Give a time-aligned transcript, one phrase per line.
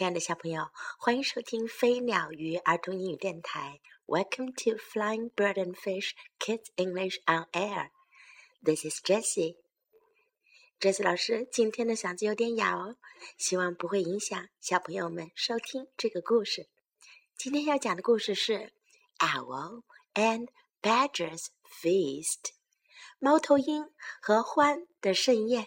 [0.00, 3.82] 亲爱的小朋友，欢迎收听飞鸟鱼儿童英语电台。
[4.06, 7.90] Welcome to Flying Bird and Fish Kids English on Air.
[8.64, 9.58] This is Jessie.
[10.80, 12.96] Jessie 老师今天的嗓子有点哑哦，
[13.36, 16.70] 希望不会影响小朋友们收听这个故事。
[17.36, 18.72] 今天要讲的故事是
[19.18, 19.82] 《Owl
[20.14, 20.48] and
[20.80, 21.48] Badger's
[21.82, 22.40] Feast》
[23.18, 23.90] 猫头鹰
[24.22, 25.66] 和獾的盛宴。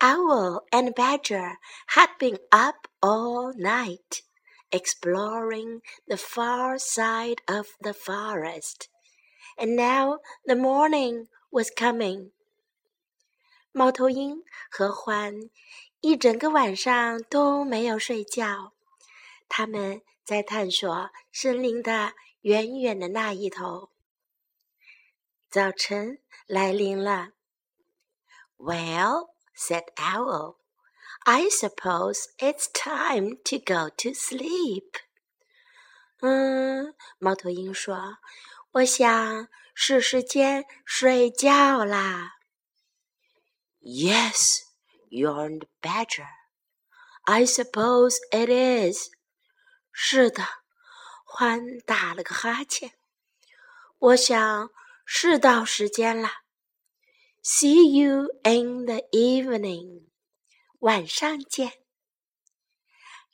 [0.00, 4.22] Owl and Badger had been up all night,
[4.70, 8.88] exploring the far side of the forest,
[9.56, 12.32] and now the morning was coming.
[13.72, 15.50] 猫头鹰和獾
[16.00, 18.72] 一整个晚上都没有睡觉，
[19.48, 23.90] 他们在探索森林的远远的那一头。
[25.50, 27.30] 早晨来临了。
[28.56, 30.56] Well said Owl.
[31.26, 34.98] I suppose it's time to go to sleep.
[36.20, 38.18] 嗯，猫头鹰说：“
[38.72, 42.32] 我想是时间睡觉啦。”
[43.80, 44.62] Yes,
[45.10, 46.28] yawned Badger.
[47.24, 49.10] I suppose it is.
[49.92, 50.42] 是的，
[51.26, 52.92] 獾打了个哈欠。
[53.98, 54.70] 我想
[55.06, 56.28] 是到时间了。
[57.41, 60.07] See you in the evening.
[60.79, 61.71] 晚上见。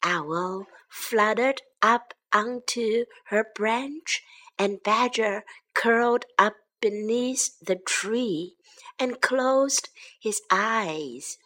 [0.02, 4.20] Owl fluttered up onto her branch,
[4.58, 8.56] and Badger curled up beneath the tree
[8.98, 9.86] and closed
[10.22, 11.38] his eyes.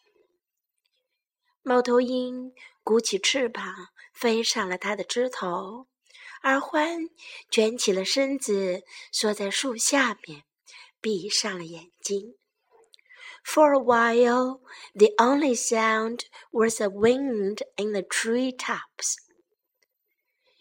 [1.63, 5.87] 猫头鹰鼓起翅膀飞上了它的枝头，
[6.41, 7.09] 而獾
[7.49, 10.43] 卷起了身子，缩在树下面，
[10.99, 12.35] 闭上了眼睛。
[13.44, 14.60] For a while,
[14.94, 19.16] the only sound was the wind in the tree tops.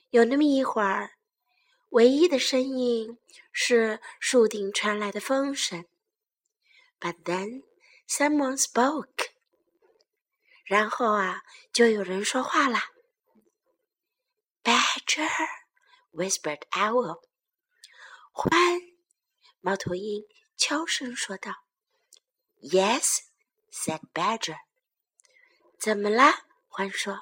[0.10, 1.12] 有那么一会儿，
[1.90, 3.18] 唯一的声音
[3.52, 5.86] 是树顶传来的风声。
[7.00, 7.64] But then
[8.08, 9.32] someone spoke.
[10.66, 12.92] 然后啊，就有人说话啦。
[14.64, 15.30] Badger,
[16.12, 17.22] whispered Owl.
[18.34, 18.94] 獾，
[19.62, 20.24] 猫头鹰
[20.56, 21.52] 悄声说道。
[22.62, 23.24] Yes,
[23.70, 24.58] said Badger.
[25.80, 26.46] 怎么啦？
[26.70, 27.20] 獾说。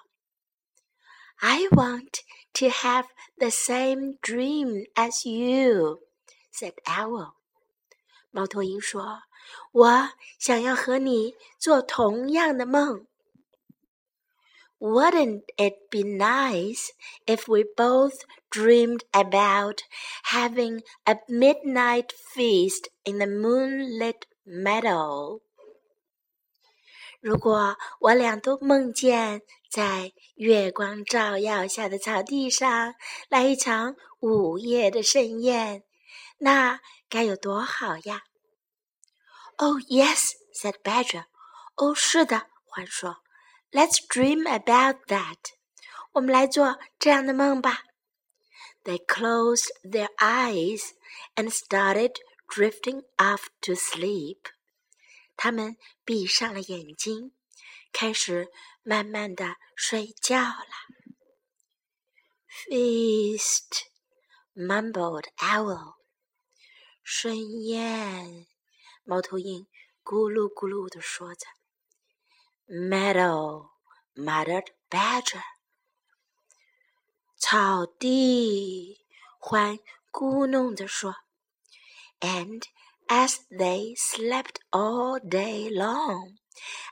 [1.40, 2.22] I want
[2.54, 3.08] to have
[3.38, 6.02] the same dream as you,
[6.54, 7.34] said Owl.
[8.30, 9.24] 猫头鹰说：“
[9.72, 13.08] 我想要和你做同样的梦。”
[14.80, 16.90] Wouldn't it be nice
[17.26, 19.82] if we both dreamed about
[20.32, 25.41] having a midnight feast in the moonlit meadow。
[27.21, 32.95] 如果我俩都梦见在月光照耀下的草地上
[33.29, 35.83] 来一场午夜的盛宴，
[36.39, 38.23] 那该有多好呀
[39.57, 41.25] ！Oh yes, said Badger.
[41.77, 42.47] 哦，是的，
[42.77, 43.17] 獾说。
[43.73, 45.37] Let's dream about that.
[46.13, 47.83] 我们来做这样的梦吧。
[48.85, 50.91] They closed their eyes
[51.35, 52.15] and started
[52.48, 54.40] drifting off to sleep.
[55.36, 57.34] 他们闭上了眼睛，
[57.92, 58.52] 开始
[58.84, 60.66] 慢慢的睡觉了。
[62.50, 63.86] Feast,
[64.54, 65.96] mumbled owl.
[67.04, 68.48] 盛宴，
[69.04, 69.68] 猫头鹰
[70.04, 71.48] 咕噜咕噜的说着。
[72.68, 73.70] Meadow,
[74.14, 75.44] muttered badger.
[77.38, 79.04] 草地，
[79.40, 79.80] 獾
[80.12, 81.16] 咕哝着说。
[82.22, 82.64] and
[83.10, 86.38] as they slept all day long,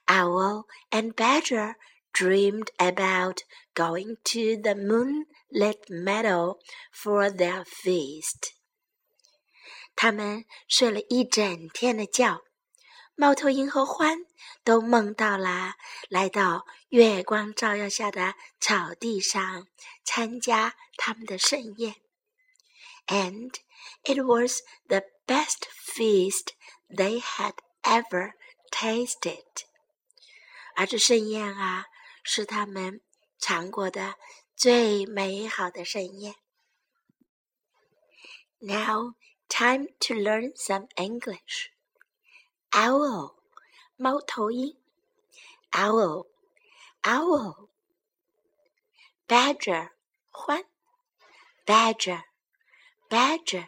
[0.07, 1.75] Owl and Badger
[2.13, 3.43] dreamed about
[3.73, 6.57] going to the moonlit meadow
[6.91, 8.53] for their feast.
[9.95, 12.41] 他们睡了一整天的觉，
[13.15, 14.25] 猫头鹰和獾
[14.63, 15.73] 都梦到了
[16.09, 19.67] 来到月光照耀下的草地上
[20.03, 21.95] 参加他们的盛宴。
[23.07, 23.51] And
[24.03, 26.53] it was the best feast
[26.89, 28.33] they had ever
[28.71, 29.65] tasted。
[30.75, 31.85] 而这盛宴啊，
[32.23, 33.01] 是他们
[33.37, 34.15] 尝过的
[34.55, 36.35] 最美好的盛宴。
[38.59, 39.15] Now,
[39.47, 41.69] time to learn some English.
[42.71, 43.35] Owl，
[43.95, 44.77] 猫头鹰。
[45.71, 46.27] Owl,
[47.03, 47.69] owl.
[49.27, 49.91] Badger,
[50.31, 50.65] 獾。
[51.65, 52.23] Badger,
[53.09, 53.67] badger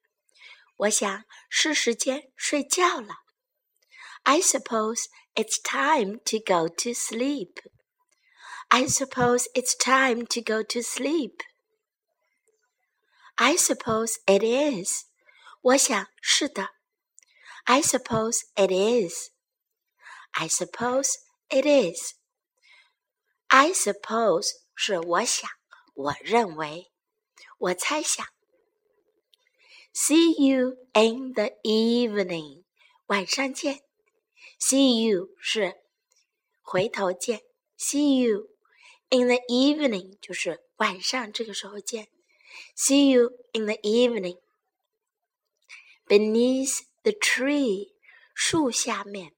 [0.76, 3.14] 我想是时间睡觉了。
[4.24, 7.60] I suppose it's time to go to sleep.
[8.68, 11.40] I suppose it's time to go to sleep.
[13.36, 15.04] I suppose it is.
[15.60, 16.70] 我想是的。
[17.64, 19.30] I suppose it is.
[20.32, 21.14] I suppose
[21.48, 22.14] it is.
[23.48, 25.48] I suppose 是我想，
[25.94, 26.90] 我认为，
[27.58, 28.26] 我猜想。
[29.92, 32.64] See you in the evening.
[33.06, 33.80] 晚上见。
[34.58, 35.76] See you 是
[36.60, 37.42] 回头见。
[37.78, 38.48] See you
[39.10, 42.08] in the evening 就是晚上这个时候见。
[42.74, 44.38] See you in the evening.
[46.06, 47.92] Beneath the tree
[48.34, 49.32] 树下面。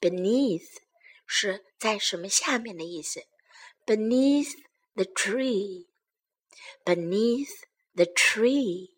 [0.00, 0.68] Beneath
[1.26, 3.24] 是在什么下面的意思。
[3.86, 4.52] Beneath
[4.94, 5.86] the tree.
[6.84, 7.64] Beneath
[7.94, 8.91] the tree.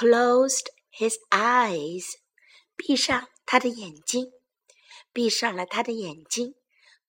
[0.00, 2.16] Closed his eyes.
[2.76, 4.32] 闭上他的眼睛，
[5.12, 6.54] 闭上了他的眼睛，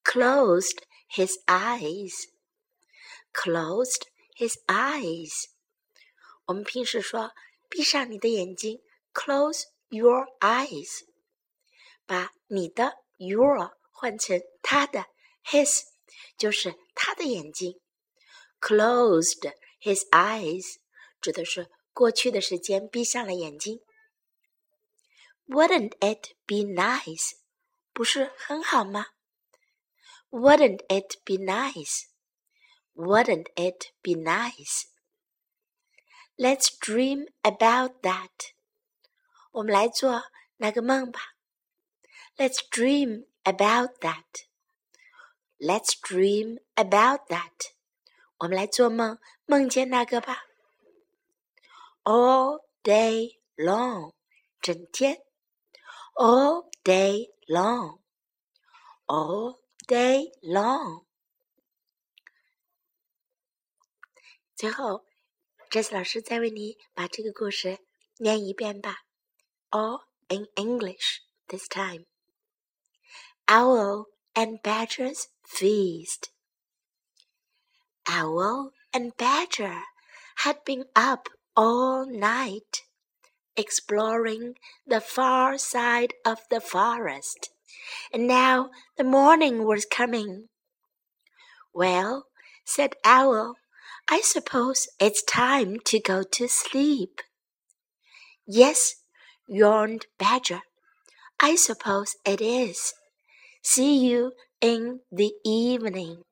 [0.04, 0.78] closed
[1.14, 4.04] his eyes，closed
[4.38, 5.48] his eyes。
[6.46, 7.34] 我们平时说
[7.68, 8.82] 闭上你的眼睛，
[9.14, 11.02] close your eyes，
[12.06, 15.08] 把你的 your 换成他的
[15.44, 15.82] his，
[16.38, 17.82] 就是他的眼睛，
[18.62, 20.78] closed his eyes
[21.20, 23.83] 指的是 过去的时间闭上了眼睛。
[25.47, 27.33] Wouldn't it be nice？
[27.93, 29.09] 不是很好吗
[30.31, 34.13] ？Wouldn't it be nice？Wouldn't it be
[36.37, 38.31] nice？Let's dream about that。
[39.51, 41.35] 我们来做那个梦吧。
[42.37, 44.47] Let's dream about that。
[45.59, 47.75] Let's dream about that。
[48.39, 50.45] 我们来做梦，梦见那个吧。
[52.04, 54.14] All day long，
[54.62, 55.28] 整天。
[56.18, 58.00] all day long,
[59.06, 61.06] all day long。
[64.56, 65.06] 最后，
[65.70, 67.78] Jess 老师再为你把这个故事
[68.18, 69.04] 念一遍吧，
[69.70, 72.08] all in English this time.
[73.46, 76.32] Owl and Badger's Feast.
[78.06, 79.84] Owl and Badger
[80.38, 82.83] had been up all night
[83.57, 84.55] exploring
[84.87, 87.51] the far side of the forest,
[88.13, 90.49] and now the morning was coming.
[91.75, 92.27] Well,
[92.65, 93.57] said Owl,
[94.09, 97.21] I suppose it's time to go to sleep.
[98.47, 98.97] Yes,
[99.49, 100.63] yawned Badger.
[101.41, 102.95] I suppose it is.
[103.63, 106.23] See you in the evening.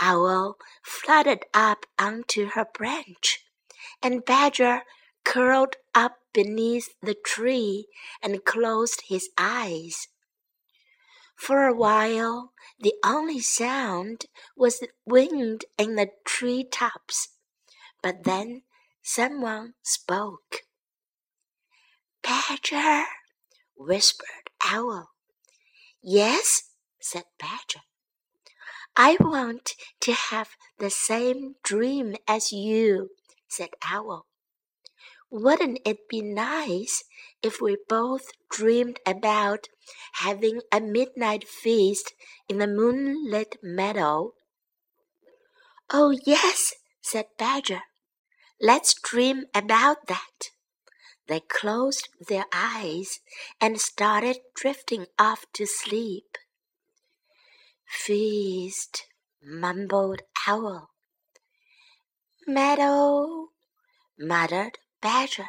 [0.00, 3.40] Owl fluttered up onto her branch,
[4.02, 4.82] and Badger
[5.24, 7.86] curled up beneath the tree
[8.22, 10.08] and closed his eyes.
[11.36, 14.26] For a while, the only sound
[14.56, 17.28] was the wind in the tree tops.
[18.02, 18.62] But then
[19.02, 20.62] someone spoke.
[22.22, 23.04] Badger,
[23.76, 25.10] whispered Owl.
[26.02, 27.82] Yes, said Badger.
[28.96, 33.10] I want to have the same dream as you,
[33.48, 34.26] said Owl.
[35.30, 37.04] Wouldn't it be nice
[37.42, 39.68] if we both dreamed about
[40.14, 42.14] having a midnight feast
[42.48, 44.32] in the moonlit meadow?
[45.90, 47.82] Oh, yes, said Badger.
[48.60, 50.50] Let's dream about that.
[51.26, 53.20] They closed their eyes
[53.60, 56.38] and started drifting off to sleep.
[57.86, 59.04] Feast,
[59.42, 60.90] mumbled Owl
[62.47, 63.49] Meadow,
[64.19, 65.47] muttered Badger.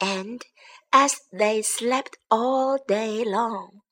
[0.00, 0.42] And
[0.92, 3.82] as they slept all day long,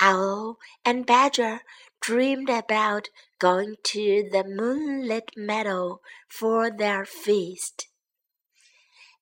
[0.00, 1.60] Owl and Badger
[2.00, 3.08] dreamed about
[3.38, 7.88] going to the moonlit meadow for their feast.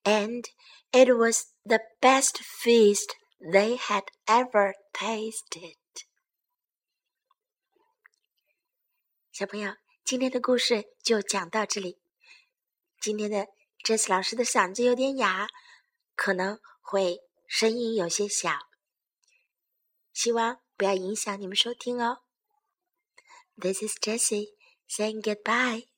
[0.05, 0.45] And
[0.91, 5.75] it was the best feast they had ever tasted.
[9.31, 11.97] 小朋友，今天的故事就讲到这里。
[13.04, 13.48] 今天的
[13.84, 15.46] Jessie 老师的嗓子有点哑，
[16.16, 18.52] 可能会声音有些小，
[20.14, 22.22] 希望不要影响你们收听哦。
[23.60, 24.54] This is Jessie.
[24.88, 25.93] saying goodbye.